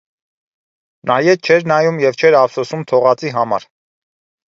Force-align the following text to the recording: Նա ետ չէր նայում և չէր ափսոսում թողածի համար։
Նա 1.09 1.17
ետ 1.27 1.45
չէր 1.51 1.67
նայում 1.73 2.01
և 2.07 2.19
չէր 2.25 2.41
ափսոսում 2.43 2.89
թողածի 2.93 3.37
համար։ 3.41 3.73